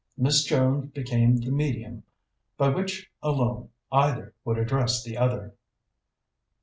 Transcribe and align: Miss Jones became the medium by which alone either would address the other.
Miss 0.17 0.43
Jones 0.45 0.89
became 0.93 1.37
the 1.37 1.51
medium 1.51 2.01
by 2.57 2.69
which 2.69 3.11
alone 3.21 3.69
either 3.91 4.33
would 4.43 4.57
address 4.57 5.03
the 5.03 5.15
other. 5.15 5.53